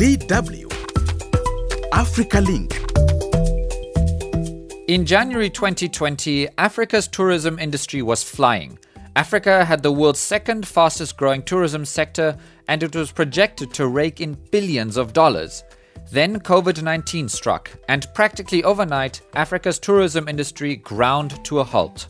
DW 0.00 0.64
Africa 1.92 2.40
Link. 2.40 2.72
In 4.88 5.04
January 5.04 5.50
2020, 5.50 6.48
Africa's 6.56 7.06
tourism 7.06 7.58
industry 7.58 8.00
was 8.00 8.22
flying. 8.22 8.78
Africa 9.14 9.62
had 9.62 9.82
the 9.82 9.92
world's 9.92 10.18
second 10.18 10.66
fastest 10.66 11.18
growing 11.18 11.42
tourism 11.42 11.84
sector, 11.84 12.34
and 12.66 12.82
it 12.82 12.96
was 12.96 13.12
projected 13.12 13.74
to 13.74 13.88
rake 13.88 14.22
in 14.22 14.38
billions 14.50 14.96
of 14.96 15.12
dollars. 15.12 15.64
Then 16.10 16.40
COVID 16.40 16.82
19 16.82 17.28
struck, 17.28 17.70
and 17.90 18.08
practically 18.14 18.64
overnight, 18.64 19.20
Africa's 19.34 19.78
tourism 19.78 20.28
industry 20.28 20.76
ground 20.76 21.44
to 21.44 21.58
a 21.58 21.64
halt. 21.64 22.06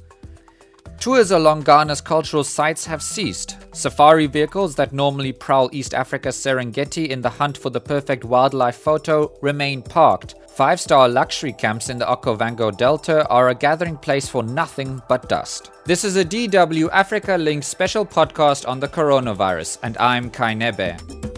Tours 1.01 1.31
along 1.31 1.63
Ghana's 1.63 2.03
cultural 2.03 2.45
sites 2.45 2.85
have 2.85 3.03
ceased. 3.03 3.57
Safari 3.73 4.27
vehicles 4.27 4.75
that 4.75 4.93
normally 4.93 5.33
prowl 5.33 5.71
East 5.73 5.95
Africa's 5.95 6.37
Serengeti 6.37 7.09
in 7.09 7.23
the 7.23 7.31
hunt 7.31 7.57
for 7.57 7.71
the 7.71 7.81
perfect 7.81 8.23
wildlife 8.23 8.77
photo 8.77 9.33
remain 9.41 9.81
parked. 9.81 10.35
Five 10.51 10.79
star 10.79 11.09
luxury 11.09 11.55
camps 11.55 11.89
in 11.89 11.97
the 11.97 12.05
Okavango 12.05 12.77
Delta 12.77 13.27
are 13.29 13.49
a 13.49 13.55
gathering 13.55 13.97
place 13.97 14.29
for 14.29 14.43
nothing 14.43 15.01
but 15.09 15.27
dust. 15.27 15.71
This 15.87 16.05
is 16.05 16.17
a 16.17 16.25
DW 16.25 16.91
Africa 16.93 17.39
Link 17.39 17.65
special 17.65 18.05
podcast 18.05 18.69
on 18.69 18.79
the 18.79 18.89
coronavirus, 18.89 19.79
and 19.83 19.97
I'm 19.97 20.29
Kai 20.29 20.53
Nebe. 20.53 21.30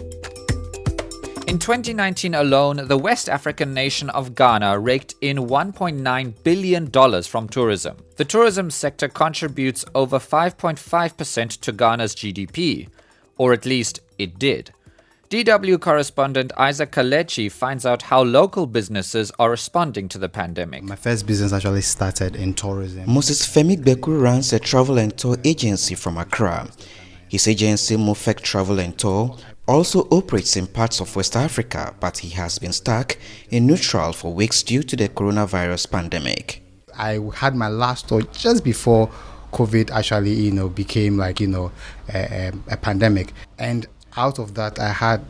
In 1.53 1.59
2019 1.59 2.33
alone, 2.33 2.87
the 2.87 2.97
West 2.97 3.29
African 3.29 3.75
nation 3.75 4.09
of 4.09 4.33
Ghana 4.33 4.79
raked 4.79 5.13
in 5.21 5.37
$1.9 5.37 6.43
billion 6.43 7.21
from 7.21 7.47
tourism. 7.47 7.97
The 8.15 8.25
tourism 8.25 8.71
sector 8.71 9.07
contributes 9.07 9.85
over 9.93 10.17
5.5% 10.17 11.61
to 11.61 11.71
Ghana's 11.71 12.15
GDP, 12.15 12.89
or 13.37 13.53
at 13.53 13.67
least 13.67 13.99
it 14.17 14.39
did. 14.39 14.71
DW 15.29 15.79
correspondent 15.79 16.51
Isaac 16.57 16.91
Kaledzi 16.91 17.51
finds 17.51 17.85
out 17.85 18.01
how 18.01 18.23
local 18.23 18.65
businesses 18.65 19.31
are 19.37 19.51
responding 19.51 20.09
to 20.09 20.17
the 20.17 20.29
pandemic. 20.29 20.81
My 20.81 20.95
first 20.95 21.27
business 21.27 21.53
actually 21.53 21.81
started 21.81 22.35
in 22.35 22.55
tourism. 22.55 23.03
Moses 23.07 23.45
Femi 23.45 23.77
Beku 23.77 24.19
runs 24.19 24.53
a 24.53 24.59
travel 24.59 24.97
and 24.97 25.15
tour 25.15 25.37
agency 25.43 25.93
from 25.93 26.17
Accra. 26.17 26.67
His 27.29 27.47
agency, 27.47 27.95
Mufek 27.95 28.41
Travel 28.41 28.79
and 28.79 28.95
Tour, 28.97 29.35
also 29.67 30.07
operates 30.11 30.57
in 30.57 30.67
parts 30.67 30.99
of 30.99 31.15
West 31.15 31.35
Africa, 31.35 31.93
but 31.99 32.17
he 32.17 32.29
has 32.29 32.59
been 32.59 32.73
stuck 32.73 33.17
in 33.49 33.65
neutral 33.65 34.13
for 34.13 34.33
weeks 34.33 34.61
due 34.63 34.83
to 34.83 34.95
the 34.95 35.09
coronavirus 35.09 35.89
pandemic. 35.89 36.61
I 36.97 37.19
had 37.35 37.55
my 37.55 37.69
last 37.69 38.09
tour 38.09 38.21
just 38.33 38.63
before 38.63 39.09
COVID 39.51 39.91
actually, 39.91 40.33
you 40.33 40.51
know, 40.51 40.69
became 40.69 41.17
like 41.17 41.39
you 41.39 41.47
know 41.47 41.71
a, 42.13 42.17
a, 42.17 42.73
a 42.73 42.77
pandemic, 42.77 43.33
and 43.57 43.87
out 44.17 44.39
of 44.39 44.55
that, 44.55 44.79
I 44.79 44.89
had 44.89 45.23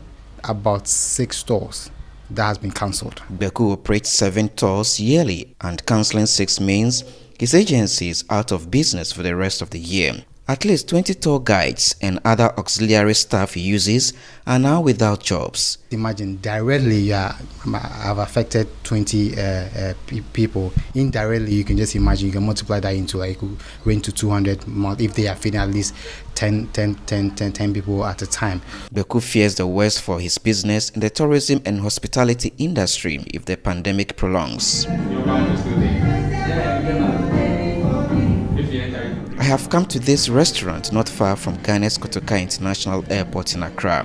about 0.44 0.88
six 0.88 1.42
tours 1.42 1.90
that 2.30 2.44
has 2.44 2.58
been 2.58 2.70
cancelled. 2.70 3.22
Beku 3.32 3.72
operates 3.72 4.10
seven 4.10 4.48
tours 4.50 4.98
yearly, 4.98 5.54
and 5.60 5.84
cancelling 5.86 6.26
six 6.26 6.60
means 6.60 7.04
his 7.38 7.54
agency 7.54 8.08
is 8.08 8.24
out 8.30 8.52
of 8.52 8.70
business 8.70 9.12
for 9.12 9.22
the 9.22 9.36
rest 9.36 9.62
of 9.62 9.70
the 9.70 9.78
year. 9.78 10.24
At 10.46 10.66
least 10.66 10.90
20 10.90 11.14
tour 11.14 11.40
guides 11.40 11.94
and 12.02 12.20
other 12.22 12.52
auxiliary 12.58 13.14
staff 13.14 13.54
he 13.54 13.62
uses 13.62 14.12
are 14.46 14.58
now 14.58 14.82
without 14.82 15.22
jobs. 15.22 15.78
Imagine 15.90 16.36
directly 16.42 16.98
you 16.98 17.14
are, 17.14 17.34
have 17.80 18.18
affected 18.18 18.68
20 18.84 19.38
uh, 19.38 19.40
uh, 19.40 19.94
people. 20.34 20.70
Indirectly, 20.94 21.54
you 21.54 21.64
can 21.64 21.78
just 21.78 21.96
imagine 21.96 22.26
you 22.26 22.32
can 22.32 22.44
multiply 22.44 22.78
that 22.78 22.94
into 22.94 23.16
like 23.16 23.38
range 23.86 24.04
to 24.04 24.12
200 24.12 24.64
if 25.00 25.14
they 25.14 25.28
are 25.28 25.34
feeding 25.34 25.60
at 25.60 25.70
least 25.70 25.94
10, 26.34 26.66
10, 26.74 26.96
10, 27.06 27.30
10, 27.30 27.52
10 27.52 27.72
people 27.72 28.04
at 28.04 28.20
a 28.20 28.26
time. 28.26 28.60
Beku 28.92 29.22
fears 29.22 29.54
the 29.54 29.66
worst 29.66 30.02
for 30.02 30.20
his 30.20 30.36
business 30.36 30.90
in 30.90 31.00
the 31.00 31.08
tourism 31.08 31.62
and 31.64 31.80
hospitality 31.80 32.52
industry 32.58 33.24
if 33.32 33.46
the 33.46 33.56
pandemic 33.56 34.14
prolongs. 34.18 34.86
Have 39.56 39.70
come 39.70 39.86
to 39.86 40.00
this 40.00 40.28
restaurant 40.28 40.92
not 40.92 41.08
far 41.08 41.36
from 41.36 41.56
Ghana's 41.62 41.96
Kotoka 41.96 42.42
International 42.42 43.04
Airport 43.08 43.54
in 43.54 43.62
Accra. 43.62 44.04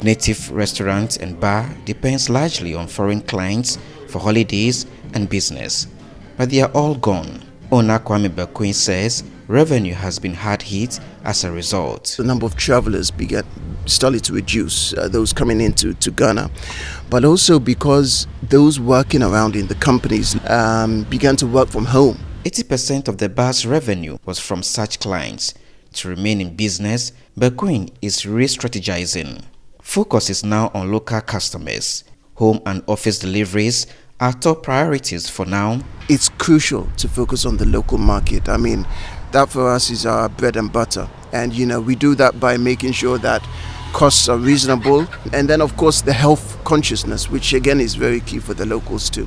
Native 0.00 0.48
restaurant 0.52 1.16
and 1.16 1.40
bar 1.40 1.68
depends 1.84 2.30
largely 2.30 2.72
on 2.72 2.86
foreign 2.86 3.20
clients 3.22 3.78
for 4.06 4.20
holidays 4.20 4.86
and 5.12 5.28
business, 5.28 5.88
but 6.36 6.50
they 6.50 6.62
are 6.62 6.70
all 6.70 6.94
gone. 6.94 7.42
Owner 7.72 7.98
Kwame 7.98 8.28
Bakwin 8.28 8.72
says 8.72 9.24
revenue 9.48 9.92
has 9.92 10.20
been 10.20 10.34
hard 10.34 10.62
hit 10.62 11.00
as 11.24 11.42
a 11.42 11.50
result. 11.50 12.14
The 12.16 12.22
number 12.22 12.46
of 12.46 12.54
travelers 12.54 13.10
began 13.10 13.42
started 13.86 14.22
to 14.22 14.34
reduce, 14.34 14.94
uh, 14.94 15.08
those 15.08 15.32
coming 15.32 15.60
into 15.60 15.94
to 15.94 16.12
Ghana, 16.12 16.48
but 17.10 17.24
also 17.24 17.58
because 17.58 18.28
those 18.40 18.78
working 18.78 19.24
around 19.24 19.56
in 19.56 19.66
the 19.66 19.74
companies 19.74 20.36
um, 20.48 21.02
began 21.04 21.34
to 21.36 21.46
work 21.48 21.70
from 21.70 21.86
home. 21.86 22.18
80% 22.46 23.08
of 23.08 23.18
the 23.18 23.28
bar's 23.28 23.66
revenue 23.66 24.18
was 24.24 24.38
from 24.38 24.62
such 24.62 25.00
clients. 25.00 25.52
To 25.94 26.08
remain 26.08 26.40
in 26.40 26.54
business, 26.54 27.10
Bakwin 27.36 27.90
is 28.00 28.24
re-strategizing. 28.24 29.42
Focus 29.82 30.30
is 30.30 30.44
now 30.44 30.70
on 30.72 30.92
local 30.92 31.20
customers. 31.22 32.04
Home 32.34 32.60
and 32.64 32.84
office 32.86 33.18
deliveries 33.18 33.88
are 34.20 34.32
top 34.32 34.62
priorities 34.62 35.28
for 35.28 35.44
now. 35.44 35.80
It's 36.08 36.28
crucial 36.28 36.88
to 36.98 37.08
focus 37.08 37.44
on 37.46 37.56
the 37.56 37.66
local 37.66 37.98
market. 37.98 38.48
I 38.48 38.58
mean, 38.58 38.86
that 39.32 39.48
for 39.48 39.68
us 39.68 39.90
is 39.90 40.06
our 40.06 40.28
bread 40.28 40.54
and 40.54 40.72
butter. 40.72 41.08
And, 41.32 41.52
you 41.52 41.66
know, 41.66 41.80
we 41.80 41.96
do 41.96 42.14
that 42.14 42.38
by 42.38 42.58
making 42.58 42.92
sure 42.92 43.18
that 43.18 43.42
costs 43.92 44.28
are 44.28 44.38
reasonable. 44.38 45.08
And 45.32 45.50
then, 45.50 45.60
of 45.60 45.76
course, 45.76 46.00
the 46.00 46.12
health 46.12 46.62
consciousness, 46.62 47.28
which 47.28 47.54
again 47.54 47.80
is 47.80 47.96
very 47.96 48.20
key 48.20 48.38
for 48.38 48.54
the 48.54 48.66
locals 48.66 49.10
too. 49.10 49.26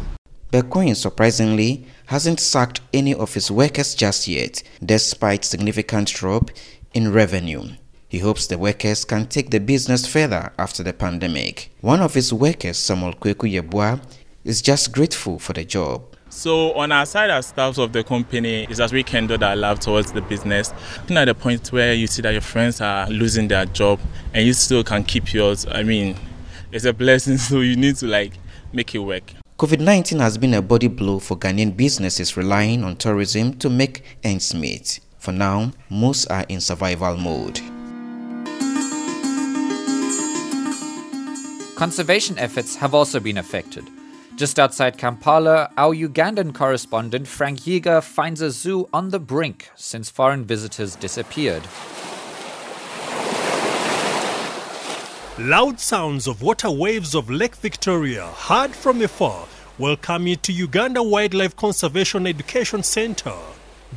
Bakwin, 0.51 0.95
surprisingly, 0.95 1.85
hasn't 2.09 2.39
sacked 2.39 2.81
any 2.91 3.13
of 3.13 3.35
his 3.35 3.51
workers 3.51 3.93
just 3.93 4.27
yet, 4.27 4.63
despite 4.83 5.45
significant 5.45 6.07
drop 6.07 6.49
in 6.91 7.13
revenue. 7.13 7.63
He 8.07 8.17
hopes 8.17 8.47
the 8.47 8.57
workers 8.57 9.05
can 9.05 9.27
take 9.27 9.51
the 9.51 9.59
business 9.59 10.07
further 10.07 10.51
after 10.57 10.81
the 10.81 10.91
pandemic. 10.91 11.71
One 11.81 12.01
of 12.01 12.15
his 12.15 12.33
workers, 12.33 12.79
Samuel 12.79 13.13
Kweku 13.13 13.47
Yebua, 13.53 14.01
is 14.43 14.63
just 14.63 14.91
grateful 14.91 15.37
for 15.37 15.53
the 15.53 15.63
job. 15.63 16.01
So 16.29 16.73
on 16.73 16.91
our 16.91 17.05
side 17.05 17.29
as 17.29 17.45
staffs 17.45 17.77
of 17.77 17.93
the 17.93 18.03
company, 18.03 18.65
it's 18.67 18.79
as 18.79 18.91
we 18.91 19.03
can 19.03 19.27
do 19.27 19.37
that 19.37 19.59
love 19.59 19.79
towards 19.79 20.11
the 20.11 20.21
business. 20.21 20.73
at 21.11 21.25
the 21.25 21.35
point 21.35 21.71
where 21.71 21.93
you 21.93 22.07
see 22.07 22.23
that 22.23 22.31
your 22.31 22.41
friends 22.41 22.81
are 22.81 23.07
losing 23.07 23.47
their 23.47 23.67
job 23.67 23.99
and 24.33 24.47
you 24.47 24.53
still 24.53 24.83
can 24.83 25.03
keep 25.03 25.31
yours, 25.31 25.67
I 25.69 25.83
mean, 25.83 26.15
it's 26.71 26.85
a 26.85 26.93
blessing. 26.93 27.37
So 27.37 27.59
you 27.59 27.75
need 27.75 27.97
to 27.97 28.07
like 28.07 28.33
make 28.73 28.95
it 28.95 28.99
work. 28.99 29.31
COVID 29.59 29.81
19 29.81 30.19
has 30.19 30.37
been 30.37 30.53
a 30.53 30.61
body 30.61 30.87
blow 30.87 31.19
for 31.19 31.35
Ghanaian 31.35 31.75
businesses 31.75 32.37
relying 32.37 32.81
on 32.81 32.95
tourism 32.95 33.51
to 33.57 33.69
make 33.69 34.05
ends 34.23 34.53
meet. 34.53 35.01
For 35.17 35.33
now, 35.33 35.73
most 35.89 36.31
are 36.31 36.45
in 36.47 36.61
survival 36.61 37.17
mode. 37.17 37.59
Conservation 41.75 42.39
efforts 42.39 42.77
have 42.77 42.93
also 42.93 43.19
been 43.19 43.37
affected. 43.37 43.85
Just 44.37 44.59
outside 44.59 44.97
Kampala, 44.97 45.69
our 45.75 45.93
Ugandan 45.93 46.55
correspondent 46.55 47.27
Frank 47.27 47.59
Yiga 47.59 48.01
finds 48.01 48.39
a 48.39 48.51
zoo 48.51 48.87
on 48.93 49.09
the 49.09 49.19
brink 49.19 49.69
since 49.75 50.09
foreign 50.09 50.45
visitors 50.45 50.95
disappeared. 50.95 51.63
Loud 55.39 55.79
sounds 55.79 56.27
of 56.27 56.41
water 56.41 56.69
waves 56.69 57.15
of 57.15 57.29
Lake 57.29 57.55
Victoria, 57.55 58.27
heard 58.27 58.75
from 58.75 59.01
afar, 59.01 59.47
welcome 59.77 60.27
you 60.27 60.35
to 60.35 60.51
Uganda 60.51 61.01
Wildlife 61.01 61.55
Conservation 61.55 62.27
Education 62.27 62.83
Center. 62.83 63.33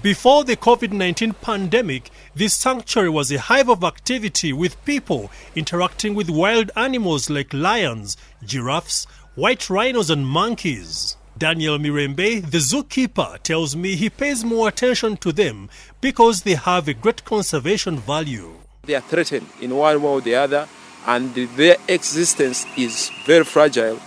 Before 0.00 0.44
the 0.44 0.56
COVID 0.56 0.92
19 0.92 1.32
pandemic, 1.32 2.10
this 2.36 2.54
sanctuary 2.54 3.08
was 3.08 3.32
a 3.32 3.40
hive 3.40 3.68
of 3.68 3.82
activity 3.82 4.52
with 4.52 4.82
people 4.84 5.32
interacting 5.56 6.14
with 6.14 6.30
wild 6.30 6.70
animals 6.76 7.28
like 7.28 7.52
lions, 7.52 8.16
giraffes, 8.44 9.08
white 9.34 9.68
rhinos, 9.68 10.10
and 10.10 10.24
monkeys. 10.24 11.16
Daniel 11.36 11.76
Mirembe, 11.76 12.48
the 12.48 12.58
zookeeper, 12.58 13.42
tells 13.42 13.74
me 13.74 13.96
he 13.96 14.08
pays 14.08 14.44
more 14.44 14.68
attention 14.68 15.16
to 15.16 15.32
them 15.32 15.68
because 16.00 16.42
they 16.42 16.54
have 16.54 16.86
a 16.86 16.94
great 16.94 17.24
conservation 17.24 17.98
value. 17.98 18.52
They 18.84 18.94
are 18.94 19.00
threatened 19.00 19.48
in 19.60 19.74
one 19.74 20.00
way 20.00 20.08
or 20.08 20.20
the 20.20 20.36
other 20.36 20.68
and 21.06 21.34
their 21.34 21.76
existence 21.88 22.66
is 22.76 23.10
very 23.26 23.44
fragile. 23.44 23.98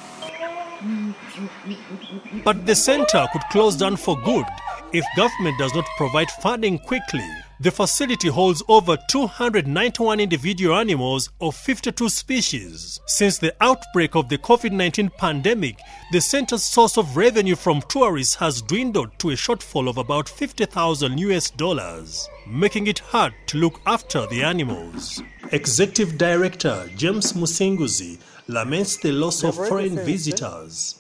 But 2.44 2.66
the 2.66 2.76
center 2.76 3.26
could 3.32 3.42
close 3.52 3.76
down 3.76 3.98
for 3.98 4.20
good 4.22 4.46
if 4.94 5.06
government 5.18 5.58
does 5.60 5.74
not 5.74 5.86
provide 5.98 6.30
funding 6.42 6.80
quickly. 6.80 7.28
The 7.62 7.72
facility 7.72 8.28
holds 8.28 8.62
over 8.68 8.98
291 9.10 10.20
individual 10.20 10.76
animals 10.76 11.30
of 11.40 11.56
52 11.56 12.10
species. 12.10 13.00
Since 13.06 13.38
the 13.38 13.56
outbreak 13.62 14.16
of 14.16 14.28
the 14.28 14.38
COVID 14.38 14.72
19 14.72 15.10
pandemic, 15.18 15.80
the 16.12 16.20
center's 16.20 16.64
source 16.64 16.98
of 16.98 17.16
revenue 17.16 17.56
from 17.56 17.82
tourists 17.84 18.36
has 18.36 18.62
dwindled 18.62 19.18
to 19.20 19.30
a 19.30 19.36
shortfall 19.36 19.88
of 19.88 19.98
about 19.98 20.28
50,000 20.28 21.18
US 21.18 21.50
dollars, 21.50 22.28
making 22.46 22.88
it 22.88 23.00
hard 23.00 23.34
to 23.48 23.58
look 23.58 23.80
after 23.86 24.28
the 24.28 24.44
animals. 24.44 25.22
Executive 25.54 26.18
Director 26.18 26.90
James 26.98 27.34
Musinguzi 27.34 28.20
laments 28.48 28.98
the 28.98 29.14
loss 29.14 29.44
of 29.46 29.56
foreign 29.56 29.96
visitors. 29.96 30.96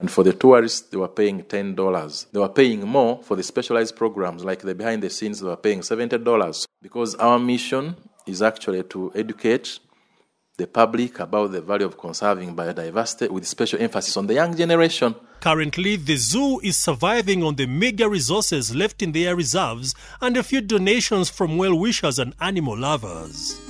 And 0.00 0.10
for 0.10 0.24
the 0.24 0.32
tourists, 0.32 0.88
they 0.88 0.96
were 0.96 1.08
paying 1.08 1.42
$10. 1.42 2.26
They 2.32 2.40
were 2.40 2.48
paying 2.48 2.80
more 2.88 3.22
for 3.22 3.36
the 3.36 3.42
specialized 3.42 3.96
programs, 3.96 4.44
like 4.44 4.60
the 4.60 4.74
behind 4.74 5.02
the 5.02 5.10
scenes, 5.10 5.40
they 5.40 5.46
were 5.46 5.56
paying 5.56 5.80
$70. 5.80 6.66
Because 6.80 7.14
our 7.16 7.38
mission 7.38 7.96
is 8.26 8.40
actually 8.40 8.82
to 8.84 9.12
educate 9.14 9.78
the 10.56 10.66
public 10.66 11.20
about 11.20 11.52
the 11.52 11.60
value 11.60 11.86
of 11.86 11.96
conserving 11.96 12.54
biodiversity 12.54 13.30
with 13.30 13.46
special 13.46 13.80
emphasis 13.80 14.16
on 14.16 14.26
the 14.26 14.34
young 14.34 14.56
generation. 14.56 15.14
Currently, 15.40 15.96
the 15.96 16.16
zoo 16.16 16.60
is 16.62 16.76
surviving 16.76 17.42
on 17.42 17.56
the 17.56 17.66
meager 17.66 18.08
resources 18.08 18.74
left 18.74 19.02
in 19.02 19.12
their 19.12 19.34
reserves 19.34 19.94
and 20.20 20.36
a 20.36 20.42
few 20.42 20.60
donations 20.60 21.30
from 21.30 21.56
well 21.56 21.74
wishers 21.74 22.18
and 22.18 22.34
animal 22.40 22.76
lovers. 22.76 23.69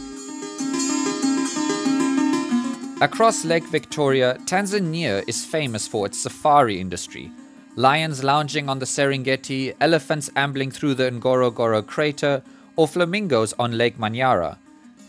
Across 3.02 3.46
Lake 3.46 3.64
Victoria, 3.64 4.36
Tanzania 4.44 5.26
is 5.26 5.42
famous 5.42 5.88
for 5.88 6.04
its 6.04 6.18
safari 6.18 6.78
industry. 6.78 7.30
Lions 7.76 8.22
lounging 8.22 8.68
on 8.68 8.78
the 8.78 8.84
Serengeti, 8.84 9.74
elephants 9.80 10.28
ambling 10.36 10.70
through 10.70 10.92
the 10.92 11.10
Ngorongoro 11.10 11.86
crater, 11.86 12.42
or 12.76 12.86
flamingos 12.86 13.54
on 13.58 13.78
Lake 13.78 13.96
Manyara. 13.96 14.58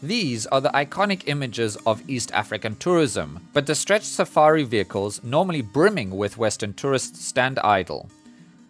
These 0.01 0.47
are 0.47 0.61
the 0.61 0.69
iconic 0.69 1.23
images 1.25 1.75
of 1.85 2.09
East 2.09 2.31
African 2.31 2.77
tourism, 2.77 3.45
but 3.51 3.65
the 3.65 3.75
stretched 3.75 4.05
safari 4.05 4.63
vehicles, 4.63 5.21
normally 5.21 5.61
brimming 5.61 6.11
with 6.11 6.37
Western 6.37 6.73
tourists, 6.73 7.25
stand 7.25 7.59
idle. 7.59 8.09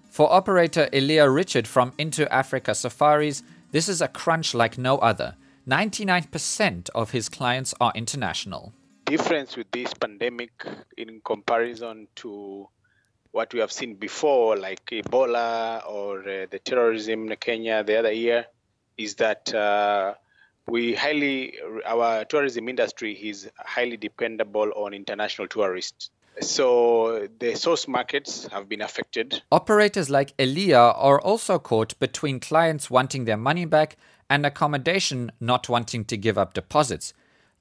For 0.09 0.33
operator 0.33 0.89
Elia 0.91 1.29
Richard 1.29 1.67
from 1.67 1.93
Into 1.99 2.31
Africa 2.33 2.73
Safaris, 2.73 3.43
this 3.71 3.87
is 3.87 4.01
a 4.01 4.07
crunch 4.07 4.55
like 4.55 4.79
no 4.79 4.97
other. 4.97 5.35
99% 5.67 6.89
of 6.95 7.11
his 7.11 7.29
clients 7.29 7.75
are 7.79 7.91
international 7.93 8.73
difference 9.11 9.57
with 9.57 9.69
this 9.71 9.93
pandemic 9.93 10.65
in 10.95 11.19
comparison 11.25 12.07
to 12.15 12.65
what 13.31 13.53
we 13.53 13.59
have 13.59 13.71
seen 13.71 13.95
before, 13.95 14.55
like 14.55 14.85
Ebola 14.85 15.85
or 15.85 16.19
uh, 16.19 16.45
the 16.49 16.59
terrorism 16.59 17.29
in 17.29 17.35
Kenya 17.35 17.83
the 17.83 17.99
other 17.99 18.13
year, 18.13 18.45
is 18.97 19.15
that 19.15 19.53
uh, 19.53 20.13
we 20.69 20.95
highly 20.95 21.55
our 21.85 22.23
tourism 22.23 22.69
industry 22.69 23.11
is 23.11 23.49
highly 23.57 23.97
dependable 23.97 24.71
on 24.77 24.93
international 24.93 25.49
tourists. 25.49 26.09
So 26.39 27.27
the 27.39 27.55
source 27.55 27.89
markets 27.89 28.47
have 28.47 28.69
been 28.69 28.81
affected. 28.81 29.41
Operators 29.51 30.09
like 30.09 30.33
Elia 30.39 30.79
are 30.79 31.19
also 31.19 31.59
caught 31.59 31.99
between 31.99 32.39
clients 32.39 32.89
wanting 32.89 33.25
their 33.25 33.35
money 33.35 33.65
back 33.65 33.97
and 34.29 34.45
accommodation 34.45 35.33
not 35.41 35.67
wanting 35.67 36.05
to 36.05 36.15
give 36.15 36.37
up 36.37 36.53
deposits. 36.53 37.13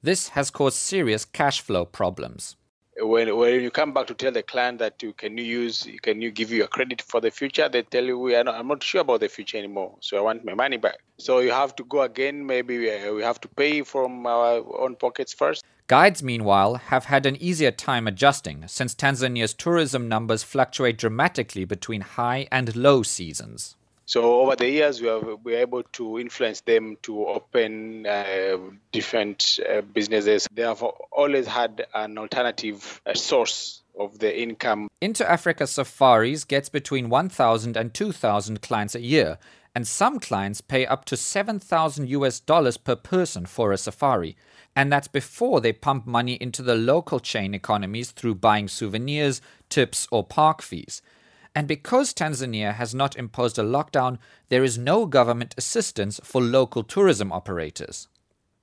This 0.03 0.29
has 0.29 0.51
caused 0.51 0.79
serious 0.79 1.27
cash 1.27 1.61
flow 1.61 1.85
problems. 1.85 2.57
When, 3.03 3.37
when 3.37 3.61
you 3.61 3.71
come 3.71 3.93
back 3.93 4.07
to 4.07 4.15
tell 4.15 4.33
the 4.33 4.43
client 4.43 4.79
that 4.79 5.03
you 5.03 5.13
can 5.13 5.37
you 5.37 5.45
use 5.45 5.87
can 6.03 6.23
you 6.23 6.31
give 6.31 6.51
you 6.51 6.65
a 6.65 6.69
credit 6.69 7.03
for 7.03 7.21
the 7.21 7.31
future, 7.31 7.69
they 7.69 7.83
tell 7.83 8.05
you 8.05 8.19
we 8.19 8.35
are 8.35 8.45
not, 8.45 8.55
I'm 8.55 8.69
not 8.69 8.83
sure 8.83 9.03
about 9.03 9.21
the 9.21 9.29
future 9.29 9.59
anymore, 9.59 9.97
so 10.01 10.17
I 10.17 10.21
want 10.21 10.45
my 10.45 10.55
money 10.55 10.79
back. 10.79 10.99
So 11.19 11.41
you 11.41 11.51
have 11.51 11.77
to 11.77 11.85
go 11.85 12.03
again. 12.03 12.47
Maybe 12.47 12.91
uh, 12.91 13.13
we 13.13 13.23
have 13.23 13.41
to 13.43 13.49
pay 13.49 13.83
from 13.83 14.27
our 14.27 14.65
own 14.79 14.97
pockets 14.97 15.35
first. 15.35 15.63
Guides, 15.87 16.23
meanwhile, 16.23 16.77
have 16.77 17.07
had 17.07 17.27
an 17.27 17.37
easier 17.37 17.71
time 17.71 18.07
adjusting 18.07 18.69
since 18.69 18.95
Tanzania's 18.95 19.53
tourism 19.53 20.09
numbers 20.09 20.43
fluctuate 20.43 20.97
dramatically 20.97 21.65
between 21.65 22.01
high 22.01 22.49
and 22.51 22.75
low 22.75 23.03
seasons. 23.03 23.77
So 24.11 24.41
over 24.41 24.57
the 24.57 24.69
years, 24.69 25.01
we 25.01 25.07
have 25.07 25.45
been 25.45 25.55
able 25.55 25.85
to 25.85 26.19
influence 26.19 26.63
them 26.63 26.97
to 27.03 27.29
open 27.29 28.07
uh, 28.07 28.57
different 28.91 29.61
uh, 29.63 29.83
businesses. 29.83 30.49
They 30.53 30.63
have 30.63 30.83
always 30.83 31.47
had 31.47 31.87
an 31.95 32.19
alternative 32.19 33.01
uh, 33.07 33.15
source 33.15 33.83
of 33.97 34.19
the 34.19 34.37
income. 34.37 34.89
Into 35.01 35.31
Africa 35.31 35.65
Safaris 35.65 36.43
gets 36.43 36.69
between 36.69 37.09
1,000 37.09 37.77
and 37.77 37.95
2,000 37.95 38.61
clients 38.61 38.97
a 38.97 39.01
year, 39.01 39.39
and 39.77 39.87
some 39.87 40.19
clients 40.19 40.61
pay 40.61 40.87
up 40.87 41.05
to 41.05 41.17
7,000 41.17 42.09
US 42.09 42.41
dollars 42.41 42.77
per 42.77 42.97
person 42.97 43.47
for 43.47 43.71
a 43.71 43.79
safari. 43.79 44.37
And 44.75 44.93
that's 44.93 45.07
before 45.07 45.61
they 45.61 45.73
pump 45.73 46.05
money 46.05 46.35
into 46.41 46.63
the 46.63 46.75
local 46.75 47.21
chain 47.21 47.55
economies 47.55 48.11
through 48.11 48.35
buying 48.35 48.67
souvenirs, 48.67 49.41
tips, 49.69 50.09
or 50.11 50.25
park 50.25 50.63
fees. 50.63 51.01
And 51.55 51.67
because 51.67 52.15
Tanzania 52.15 52.75
has 52.75 52.95
not 52.95 53.17
imposed 53.17 53.59
a 53.59 53.63
lockdown, 53.63 54.19
there 54.49 54.63
is 54.63 54.79
no 54.79 55.05
government 55.07 55.55
assistance 55.59 56.21
for 56.23 56.41
local 56.41 56.85
tourism 56.85 57.33
operators. 57.33 58.09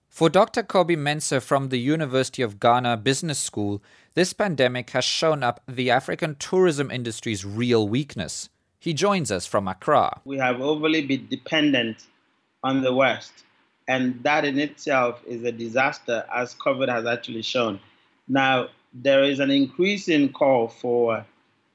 For 0.08 0.30
Dr. 0.30 0.64
Kobi 0.64 0.98
Mensah 0.98 1.42
from 1.42 1.70
the 1.70 1.78
University 1.78 2.42
of 2.42 2.60
Ghana 2.60 2.98
Business 2.98 3.38
School, 3.38 3.84
this 4.14 4.34
pandemic 4.34 4.90
has 4.92 5.06
shown 5.06 5.44
up 5.44 5.62
the 5.68 5.92
African 5.92 6.36
tourism 6.36 6.90
industry's 6.90 7.46
real 7.46 7.88
weakness. 7.88 8.50
He 8.80 8.94
joins 8.94 9.32
us 9.32 9.46
from 9.46 9.68
Accra. 9.68 10.22
We 10.26 10.38
have 10.38 10.62
overly 10.62 11.06
been 11.06 11.28
dependent 11.28 12.08
on 12.64 12.82
the 12.82 12.94
West, 12.94 13.44
and 13.88 14.24
that 14.24 14.46
in 14.46 14.58
itself 14.58 15.22
is 15.28 15.44
a 15.44 15.52
disaster, 15.52 16.26
as 16.34 16.56
COVID 16.56 16.90
has 16.90 17.06
actually 17.06 17.44
shown. 17.44 17.80
Now, 18.28 18.70
there 18.94 19.24
is 19.24 19.40
an 19.40 19.52
increasing 19.52 20.32
call 20.32 20.70
for 20.70 21.26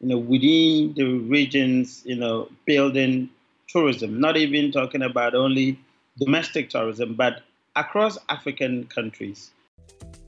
you 0.03 0.09
know, 0.09 0.19
within 0.19 0.93
the 0.95 1.05
regions, 1.31 2.03
you 2.05 2.17
know, 2.17 2.49
building 2.67 3.31
tourism, 3.69 4.21
not 4.21 4.37
even 4.37 4.73
talking 4.73 5.03
about 5.03 5.35
only 5.35 5.79
domestic 6.19 6.69
tourism, 6.71 7.15
but 7.15 7.43
across 7.77 8.19
African 8.29 8.85
countries. 8.87 9.53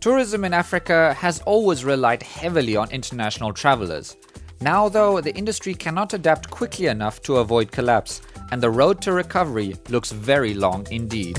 Tourism 0.00 0.44
in 0.44 0.54
Africa 0.54 1.12
has 1.14 1.40
always 1.40 1.84
relied 1.84 2.22
heavily 2.22 2.76
on 2.76 2.90
international 2.90 3.52
travelers. 3.52 4.16
Now, 4.60 4.88
though, 4.88 5.20
the 5.20 5.34
industry 5.34 5.74
cannot 5.74 6.14
adapt 6.14 6.50
quickly 6.50 6.86
enough 6.86 7.20
to 7.22 7.36
avoid 7.36 7.72
collapse, 7.72 8.22
and 8.52 8.62
the 8.62 8.70
road 8.70 9.02
to 9.02 9.12
recovery 9.12 9.74
looks 9.88 10.12
very 10.12 10.54
long 10.54 10.86
indeed. 10.90 11.36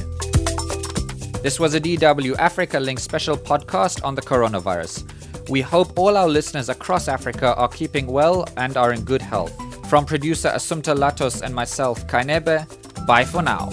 This 1.42 1.60
was 1.60 1.74
a 1.74 1.80
DW 1.80 2.36
Africa 2.38 2.80
Link 2.80 3.00
special 3.00 3.38
podcast 3.38 4.04
on 4.04 4.16
the 4.16 4.22
coronavirus. 4.22 5.15
We 5.50 5.62
hope 5.62 5.98
all 5.98 6.18
our 6.18 6.28
listeners 6.28 6.70
across 6.70 7.08
Africa 7.08 7.56
are 7.56 7.68
keeping 7.68 8.08
well 8.08 8.48
and 8.58 8.78
are 8.78 8.94
in 8.94 9.04
good 9.04 9.22
health. 9.22 9.54
From 9.90 10.06
producer 10.06 10.50
Assumpta 10.50 10.96
Lattus 10.96 11.42
and 11.42 11.54
myself, 11.54 12.08
Kai 12.08 12.24
Nebe, 12.24 12.66
bye 13.06 13.26
for 13.26 13.44
now. 13.44 13.70